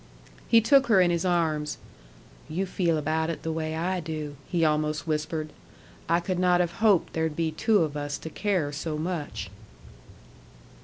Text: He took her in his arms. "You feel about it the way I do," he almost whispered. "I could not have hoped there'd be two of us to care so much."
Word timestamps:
He 0.47 0.61
took 0.61 0.87
her 0.87 0.99
in 0.99 1.11
his 1.11 1.25
arms. 1.25 1.77
"You 2.49 2.65
feel 2.65 2.97
about 2.97 3.29
it 3.29 3.43
the 3.43 3.51
way 3.51 3.75
I 3.75 3.99
do," 3.99 4.35
he 4.49 4.65
almost 4.65 5.05
whispered. 5.05 5.53
"I 6.09 6.19
could 6.19 6.39
not 6.39 6.59
have 6.59 6.71
hoped 6.81 7.13
there'd 7.13 7.35
be 7.35 7.51
two 7.51 7.83
of 7.83 7.95
us 7.95 8.17
to 8.17 8.31
care 8.31 8.71
so 8.71 8.97
much." 8.97 9.51